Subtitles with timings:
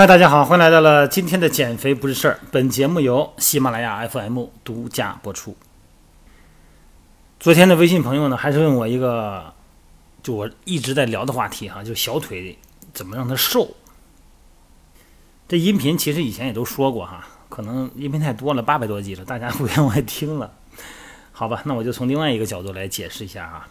[0.00, 2.40] 嗨，大家好，欢迎来到了今天的减肥不是事儿。
[2.50, 5.54] 本节目由喜马拉雅 FM 独家播出。
[7.38, 9.52] 昨天的微信朋友呢，还是问我一个，
[10.22, 12.56] 就我一直在聊的话题哈，就小腿
[12.94, 13.76] 怎么让它瘦。
[15.46, 20.50] 这音频其实以前也都说过哈，可能音频太多了，八百多集了，大家不愿意听了。
[21.30, 23.68] 好吧，那我就从另外一个角度来解释一下哈。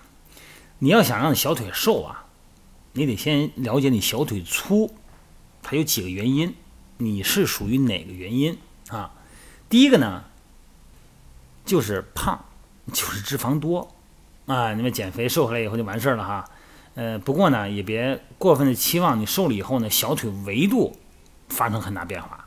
[0.77, 2.25] 你要想让小腿瘦啊，
[2.93, 4.93] 你得先了解你小腿粗。
[5.61, 6.55] 它有几个原因，
[6.97, 8.57] 你是属于哪个原因
[8.89, 9.11] 啊？
[9.69, 10.23] 第一个呢，
[11.65, 12.45] 就是胖，
[12.91, 13.95] 就是脂肪多
[14.47, 14.73] 啊。
[14.73, 16.45] 你们减肥瘦下来以后就完事儿了哈。
[16.95, 20.97] 呃，不过呢，也别过分的期望你瘦了以后呢，小腿维度
[21.49, 22.45] 发生很大变化。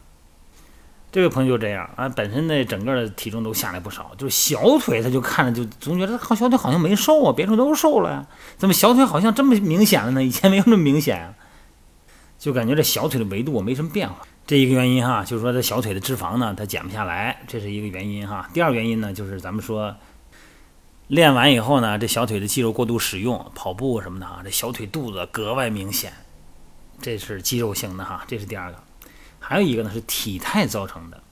[1.12, 10.24] 这位朋友就这样啊，本身的整个的体重都下来不少，就是小腿他就看着就总觉得靠小腿好像没瘦啊，别处都瘦了呀，怎么小腿好像这么明显了呢？
[10.24, 11.34] 以前没有那么明显。
[12.42, 18.50] 就感觉这小腿的维度没什么变化，这一个原因哈，就是说这小腿的脂肪呢，它减不下来，这是一个原因哈。
[18.52, 19.94] 第二原因呢，就是咱们说
[21.06, 26.12] 练完以后呢，这小腿的肌肉过度使用，跑步什么的啊，这小腿肚子格外明显，
[27.00, 28.82] 这是肌肉型的哈，这是第二个。
[29.38, 31.22] 还有一个呢是体态造成的，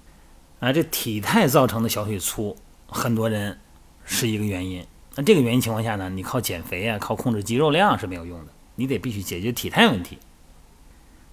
[0.61, 3.59] 啊，这体态造成的小腿粗，很多人
[4.05, 4.87] 是一个原因。
[5.17, 10.17] 那这个原因情况下呢，你靠减肥啊，靠控制肌肉量是没有用的，你得必须解决体态问题。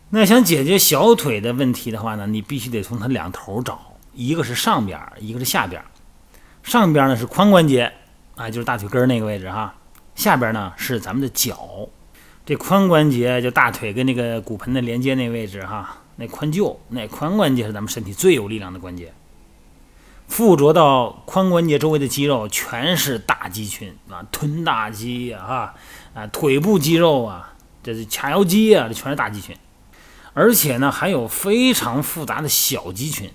[0.09, 5.83] 那想解决小腿的问题的话呢，你必须得从它两头找，一个是上边，一个是下边。
[6.63, 7.91] 上边呢是髋关节
[8.35, 9.75] 啊，就是大腿根那个位置哈。
[10.15, 11.89] 下边呢是咱们的脚，
[12.45, 19.13] 这髋关节就大腿跟那个骨盆的连接那位置哈，那髋臼，那髋关节是咱们身体最有力量的关节。
[20.27, 25.73] 附着到髋关节周围的肌肉全是大肌群啊，臀大肌啊，
[26.13, 29.55] 啊腿部肌肉啊，这是髂腰肌啊，这全是大肌群。
[30.37, 33.27] 而且呢，还有非常复杂的小肌群。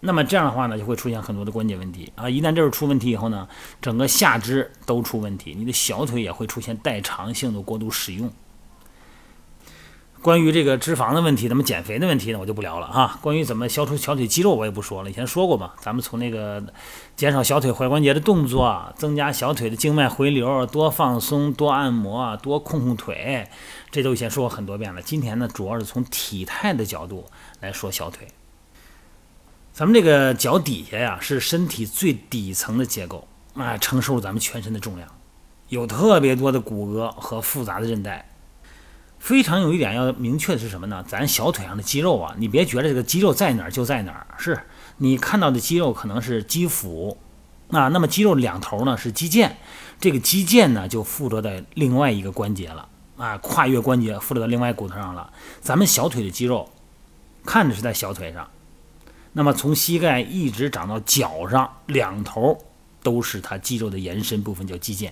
[0.00, 2.28] 那么这样的话呢，就会出现很多的关节问题啊！
[2.28, 3.48] 一旦这儿出问题以后呢，
[3.80, 8.28] 整个下肢都出问题，你的小腿也会出现代偿性的过度使用。
[10.22, 13.18] 关于这个脂肪的问题，咱们减肥的问题呢，我就不聊了哈。
[13.22, 15.08] 关于怎么消除小腿肌肉，我也不说了。
[15.08, 16.62] 以前说过嘛，咱们从那个
[17.16, 23.48] 减少小腿踝关节的动作，增加小腿的静脉回流，多放松，多按摩，多控控腿，
[23.90, 25.00] 这都以前说过很多遍了。
[25.00, 27.24] 今天呢，主要是从体态的角度
[27.60, 28.28] 来说小腿。
[29.72, 35.08] 咱们这个脚底下呀，是身体最底层的结构啊，承受咱们全身的重量，
[35.70, 38.26] 有特别多的骨骼和复杂的韧带。
[39.20, 41.04] 非常有一点要明确的是什么呢？
[41.06, 44.58] 咱小腿上的肌肉啊，你别觉得这个肌肉在哪儿就在哪儿，是
[44.96, 47.18] 你看到的肌肉可能是肌腹
[47.70, 49.52] 啊，那么肌肉两头呢是肌腱，
[50.00, 52.88] 这个肌腱呢就附着在另外一个关节了
[53.18, 55.30] 啊，跨越关节附着到另外骨头上了。
[55.60, 56.70] 咱们小腿的肌肉
[57.44, 58.48] 看着是在小腿上，
[59.34, 62.58] 那么从膝盖一直长到脚上，两头
[63.02, 65.10] 都是它肌肉的延伸部分，叫肌腱。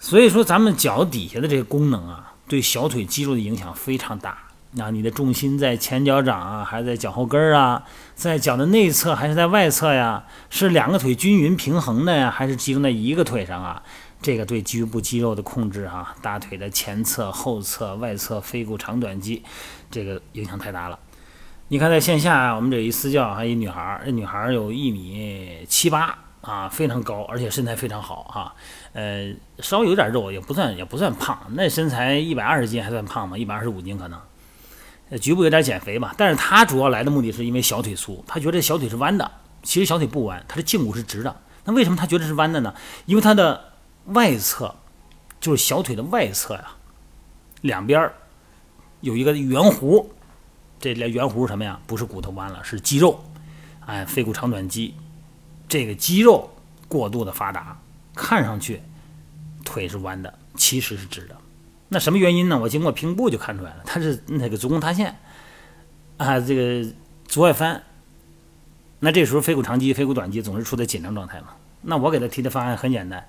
[0.00, 2.31] 所以说，咱们脚底下的这个功能啊。
[2.48, 4.38] 对小腿肌肉的影响非常大。
[4.74, 7.84] 那你的重心在前脚掌啊，还是在脚后跟儿啊？
[8.14, 10.24] 在脚的内侧还是在外侧呀？
[10.48, 13.82] 是两个腿均匀平衡的呀，还是集中在一个腿上啊？
[14.22, 19.42] 这个对局部肌肉的控制啊，大腿的前侧、后侧、外侧、腓骨长短肌，
[19.90, 20.98] 这个影响太大了。
[21.68, 26.18] 你看，在线下啊我们这一私教，还一女孩儿，这女孩儿有一米七八。
[26.42, 28.54] 啊，非常高，而且身材非常好哈，
[28.92, 33.38] 呃，稍微有点肉，也不算也不算胖，那身材一百二十斤还算胖吗？
[33.38, 34.20] 一百二十五斤可能，
[35.10, 36.12] 呃，局部有点减肥吧。
[36.18, 39.30] 但是他主要来的目的是因为小腿粗，他觉得小腿是弯的，
[39.62, 41.40] 其实小腿不弯，他的胫骨是直的。
[41.64, 42.74] 那为什么他觉得是弯的呢？
[43.06, 43.72] 因为他的
[44.06, 44.74] 外侧，
[45.40, 46.72] 就是小腿的外侧呀，
[47.60, 48.10] 两边
[49.00, 50.06] 有一个圆弧，
[50.80, 51.78] 这连圆弧是什么呀？
[51.86, 53.24] 不是骨头弯了，是肌肉，
[53.86, 54.96] 哎，腓骨长短肌。
[55.72, 56.50] 这个肌肉
[56.86, 57.80] 过度的发达，
[58.14, 58.82] 看上去
[59.64, 61.36] 腿是弯的，其实是直的。
[61.88, 62.58] 那什么原因呢？
[62.58, 65.16] 我经过评估就看出来了，它是那个足弓塌陷
[66.18, 66.86] 啊，这个
[67.26, 67.82] 足外翻。
[69.00, 71.54] 那这时候腓骨长肌、腓骨短肌总是处在紧张状态嘛。
[71.80, 73.26] 那我给他提的方案很简单，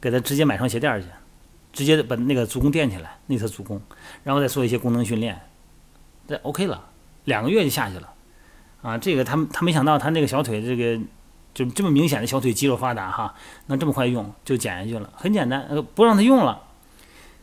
[0.00, 1.06] 给他直接买双鞋垫去，
[1.72, 3.80] 直接把那个足弓垫起来，内侧足弓，
[4.24, 5.40] 然后再做一些功能训练，
[6.26, 6.88] 这 OK 了，
[7.26, 8.12] 两个月就下去了。
[8.82, 11.00] 啊，这个他他没想到他那个小腿这个。
[11.54, 13.34] 就这么明显的小腿肌肉发达哈，
[13.66, 16.62] 能这么快用就减下去了，很简单，呃，不让他用了。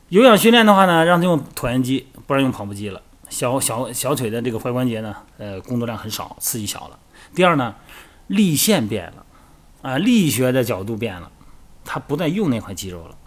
[0.10, 3.02] 有氧训练的话呢，让他用椭圆机，不让用跑步机了。
[3.28, 7.00] 小小小腿的这个踝关节呢，呃，工作量很少，刺激小了。
[7.34, 7.76] 第二呢，
[8.28, 9.26] 力线变了，
[9.82, 11.32] 啊，力学的角度变了，
[11.84, 13.18] 他不再用那块肌肉了。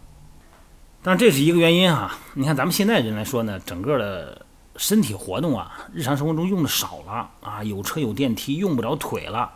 [1.02, 2.16] 但这是一个原因哈。
[2.34, 4.46] 你看咱们现在人来说呢，整个的
[4.76, 9.52] 身体活动啊，日常生活中用的少了啊，有车有电梯，用不着腿了。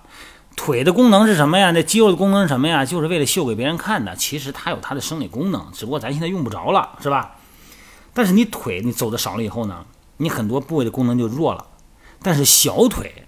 [0.57, 1.71] 腿的功能是什么呀？
[1.73, 2.85] 那肌肉的功能是什么呀？
[2.85, 4.15] 就是为了秀给别人看的。
[4.17, 7.37] 其实它有它的生理功能，只不过咱现在用不着了，是吧？
[8.15, 9.85] 但是你腿你走的少了以后呢，
[10.19, 11.67] 你很多部位的功能就弱了。
[12.23, 13.25] 但是小腿，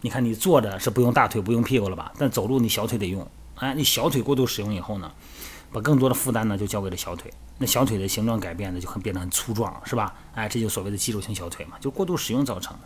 [0.00, 2.12] 你看你坐着是不用大腿不用屁股了吧？
[2.16, 3.26] 但走路你小腿得用。
[3.56, 5.12] 哎，你小腿过度使用以后呢，
[5.72, 7.32] 把更多的负担呢就交给了小腿。
[7.62, 10.12] 那小腿的形状改变呢就很变得很粗壮了，是吧？
[10.34, 12.80] 哎，这就所谓的肌肉型小腿嘛，就过度使用造成的。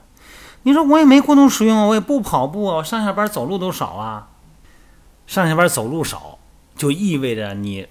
[0.64, 4.28] 你说我也没过度使用，我也不跑步啊，上下班走路都少啊。
[5.26, 6.38] 上下班走路少，
[6.76, 7.88] 就意味着你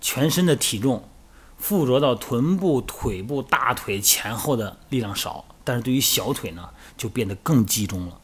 [0.00, 1.08] 全身的体重
[1.56, 8.18] 附着到臀部、腿部、大腿前后的力量少，但是对于小腿呢，就变得更集中了。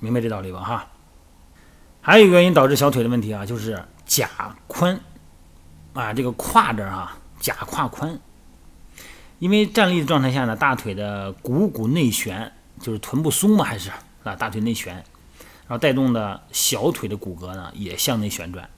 [0.00, 0.60] 明白这道理吧？
[0.60, 0.88] 哈。
[2.00, 4.26] 还有一个原因导致小腿的问题啊，就是髂
[4.66, 5.00] 宽
[5.92, 8.18] 啊，这个胯这儿啊，假胯宽。
[9.38, 12.52] 因为站立的状态下呢，大腿的股骨内旋。
[12.78, 13.88] 就是臀部松嘛，还是
[14.22, 18.68] 啊，大腿内旋，然后带动的小腿的骨骼呢也向内旋转，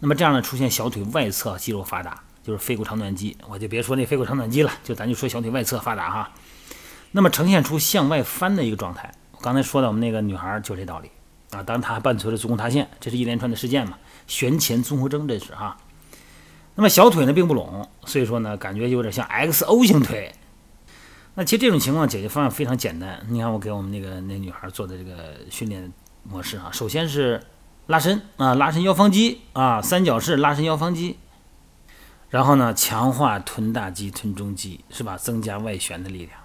[0.00, 6.30] 那么这样呢出现小腿外侧肌肉发达，就是腓骨长短肌，我就别说那腓骨长短肌了，就咱就说小腿外侧发达哈，
[7.12, 9.10] 那么呈现出向外翻的一个状态。
[9.32, 11.10] 我刚才说的我们那个女孩就这道理
[11.52, 13.96] 啊，当她伴随着足弓塌陷，这是一连串的事件嘛，
[14.26, 15.78] 旋前综合征这是哈。
[16.76, 20.32] 那么小腿呢并不拢，所以说呢感觉有点像 XO 型腿。
[21.34, 25.92] 那其实这种情况解决方案非常简单，你看我给我们那个那女孩做的这个训练
[26.22, 27.42] 模式啊，首先是
[27.86, 31.18] 拉伸啊，拉伸腰方肌啊，三角式拉伸腰方肌，
[32.30, 35.16] 然后呢强化臀大肌、臀中肌，是吧？
[35.16, 36.38] 增加外旋的力量。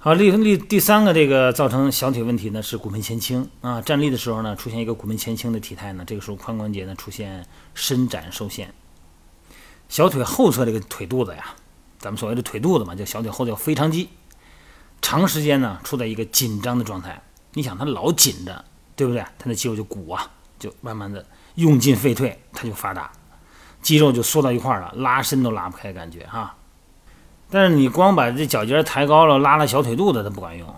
[0.00, 8.72] 好，立立第三个这个造成小腿问题呢是骨盆前倾啊，站立的时候呢出现一个骨盆前倾的体态呢，这个时候髋关节呢出现伸展受限，
[9.88, 11.56] 小腿后侧这个腿肚子呀。
[11.98, 14.08] 咱们所谓的腿肚子嘛，叫小腿后叫腓肠肌，
[15.02, 17.20] 长时间呢处在一个紧张的状态。
[17.54, 19.24] 你想它老紧着，对不对？
[19.36, 20.30] 它的肌肉就鼓啊，
[20.60, 23.10] 就慢慢的用进废退，它就发达，
[23.82, 26.54] 肌肉就缩到一块儿了，拉伸都拉不开，感觉哈。
[27.50, 30.68] 但是你光把这脚尖抬高了，拉拉小腿肚子，它不管用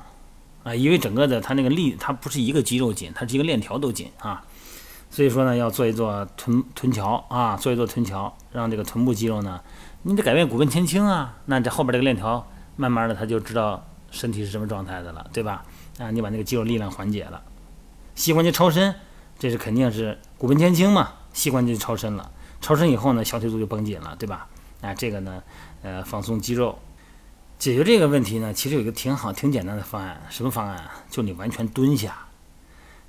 [0.63, 4.43] 啊，因为整个的它那个力，它不是一个肌肉紧，它是一个链条都紧啊。
[5.11, 9.61] 所以说呢，要做一做臀臀桥啊，做一做臀桥，让这个臀部肌肉呢。
[10.03, 12.47] 你得改变骨盆前倾啊，那这后边这个链条
[12.77, 15.65] 慢慢的他就知道身体是什么状态的了，对吧？
[15.99, 17.43] 啊，你把那个肌肉力量缓解了，
[18.15, 18.95] 膝关节超伸，
[19.39, 22.31] 这是肯定是骨盆前倾嘛，膝关节超伸了，
[22.61, 24.47] 超伸以后呢，小腿肚就绷紧了，对吧？
[24.81, 25.43] 啊，这个呢，
[25.83, 26.79] 呃，放松肌肉，
[27.59, 30.93] 解决这个问题呢，其实有一个挺好、挺简单的方案，什么方案啊？
[31.11, 32.27] 就你完全蹲下，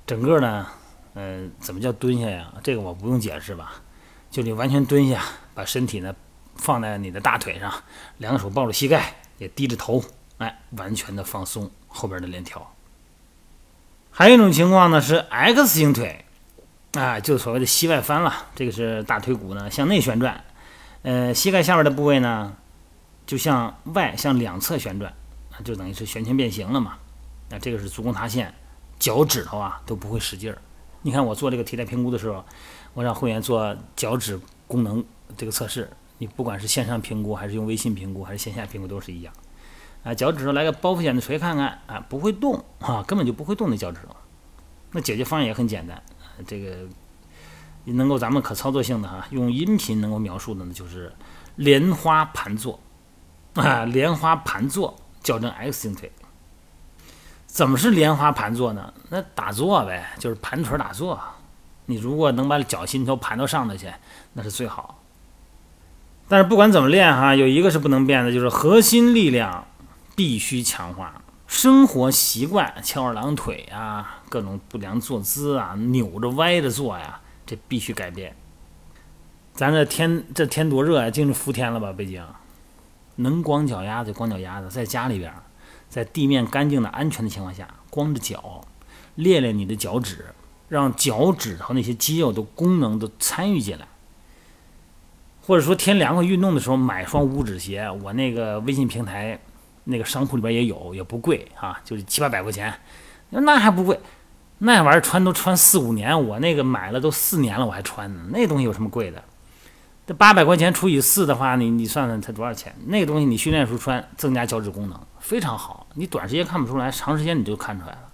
[0.06, 0.66] 整个呢，
[1.14, 2.52] 呃，怎么叫蹲下呀？
[2.62, 3.74] 这个我不用解释吧？
[4.30, 5.22] 就你完全蹲下，
[5.54, 6.14] 把身体呢。
[6.54, 7.72] 放在你的大腿上，
[8.18, 10.04] 两手抱着膝盖，也低着头，
[10.36, 12.74] 哎，完全的放松后边的链条。
[14.10, 16.26] 还有一种情况呢是 X 型腿，
[16.92, 18.48] 啊，就所谓的膝外翻了。
[18.54, 20.44] 这个是大腿骨呢向内旋转，
[21.02, 22.56] 呃，膝盖下边的部位呢
[23.26, 25.12] 就向外向两侧旋转，
[25.50, 26.98] 啊，就等于是旋圈变形了嘛。
[27.50, 28.54] 那这个是足弓塌陷，
[28.98, 30.58] 脚趾头啊都不会使劲儿。
[31.02, 32.44] 你看我做这个体态评估的时候，
[32.94, 35.04] 我让会员做脚趾功能
[35.36, 35.90] 这个测试。
[36.18, 39.34] 你不管是线上评估，还是用微信评估，还是线下评估，都是一样。
[40.04, 44.14] 啊，脚趾头来个包覆显的锤看看，啊，不会动啊，根本就不会动那脚趾头。
[44.92, 46.00] 那解决方案也很简单，
[46.46, 46.86] 这个
[47.84, 51.12] 能够咱们可操作性的哈，用音频能够描述的呢，就是
[51.56, 52.78] 莲花盘坐
[53.54, 56.10] 啊，莲花盘坐矫正 X 型腿。
[57.46, 58.94] 怎么是莲花盘坐呢？
[59.10, 61.20] 那打坐呗，就是盘腿打坐。
[61.86, 63.92] 你如果能把脚心头盘到上头去，
[64.32, 65.02] 那是最好。
[66.28, 69.66] 但是不管怎么练哈，有一个是不能变的，就是核心力量
[70.16, 71.20] 必须强化。
[71.46, 78.34] 生活习惯翘二郎腿啊，各种不良坐姿啊，扭着歪着坐呀，这必须改变。
[79.54, 81.92] 咱这天这天多热呀，进入伏天了吧？
[81.92, 82.24] 北京
[83.16, 85.32] 能光脚丫子光脚丫子，在家里边，
[85.88, 88.62] 在地面干净的安全的情况下，光着脚
[89.16, 90.24] 练练你的脚趾，
[90.68, 93.86] 让脚趾头那些肌肉的功能都参与进来。
[95.44, 99.38] 或者说天凉快运动的时候买双五指鞋，我那个微信平台
[99.84, 102.72] 那个商铺里边也有，也不贵啊，就是七八百块钱，
[103.28, 104.00] 那还不贵，
[104.64, 108.22] 那玩意儿穿都穿四五年，我那个买了都四年了，我还穿呢。
[108.28, 109.24] 那东西有什么贵的？
[110.06, 112.72] 这八百块钱除以四的话，你你算算才多少钱？
[112.86, 118.12] 那个东西你训练时候穿，增加脚趾功能非常好，你短时间看不出来，长时间你就看出来了。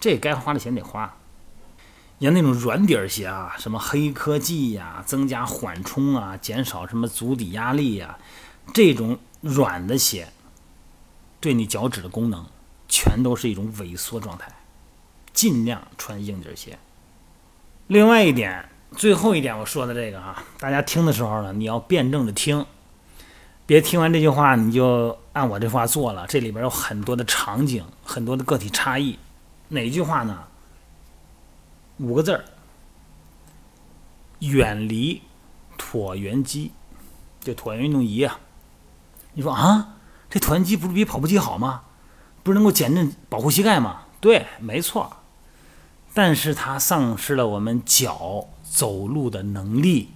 [0.00, 1.14] 这该花的钱得花。
[2.18, 8.16] 像那种软底儿鞋啊，什么黑科技呀，增加缓冲啊，减少什么足底压力呀，
[8.72, 10.28] 这种软的鞋，
[11.40, 12.46] 对你脚趾的功能，
[12.88, 14.50] 全都是一种萎缩状态。
[15.34, 16.78] 尽量穿硬底鞋。
[17.88, 22.64] 另外一点，最后一点我说的这个啊，大家听的时候呢，你要辩证的听，
[23.66, 26.26] 别听完这句话你就按我这话做了。
[26.28, 29.18] 这里边有很多的场景，很多的个体差异。
[29.68, 30.44] 哪句话呢？
[31.98, 32.44] 五个字儿：
[34.38, 35.20] 远离
[35.76, 36.72] 椭圆机，
[37.40, 38.38] 就椭圆运动仪啊。
[39.32, 39.96] 你说啊，
[40.30, 41.82] 这椭圆机不是比跑步机好吗？
[42.42, 44.02] 不是能够减震保护膝盖吗？
[44.20, 45.16] 对，没错。
[46.14, 50.10] 但是它丧失了我们脚走路的能力。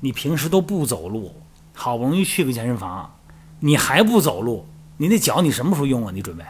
[0.00, 1.34] 你平时都不走路，
[1.72, 3.18] 好不容易去个健身房，
[3.60, 4.66] 你还不走路，
[4.96, 6.12] 你那脚你什么时候用啊？
[6.12, 6.44] 你准备，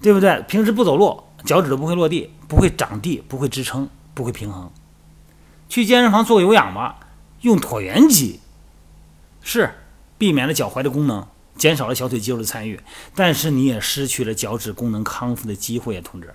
[0.00, 0.42] 对不对？
[0.48, 4.70] 平时不走路，脚趾都不会落地，不会长地，不会支撑，不会平衡。
[5.68, 6.98] 去健身房做有氧吧，
[7.42, 8.40] 用椭圆机，
[9.40, 9.74] 是
[10.16, 12.80] 避免了脚踝的功能，减少了小腿肌肉的参与，
[13.14, 16.34] 但是你也失去了脚趾功能康复的机会啊，同志。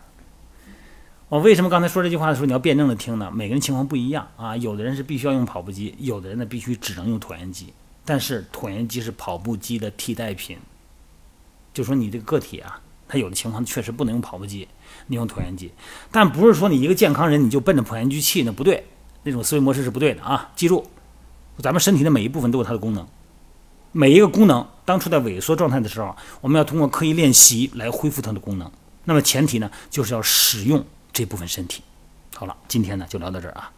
[1.33, 3.31] 我为什么刚才说这句话的时候你要辩证的听呢？
[3.33, 7.73] 每个人情况不一样啊，有的人是必须要用跑步机，有的人呢必须只能用椭圆机。
[8.05, 10.59] 但是椭圆机是跑步机的替代品，
[11.73, 14.67] 就说你这个个体啊，他有的情况确实不能用跑步机，
[15.07, 15.71] 你用椭圆机。
[16.11, 18.85] 但不是说你一个健康人你就奔着椭圆机去，那不对，
[19.23, 20.51] 那种思维模式是不对的啊！
[20.55, 20.85] 记住，
[21.57, 23.07] 咱们身体的每一部分都有它的功能，
[23.91, 28.71] 每一个功能当处在萎缩状态的时候，我们要通过刻意练习来恢复它的功能。
[29.05, 30.85] 那么前提呢，就是要使用。
[31.13, 31.83] 这部分身体，
[32.35, 33.71] 好了，今天呢就聊到这儿啊。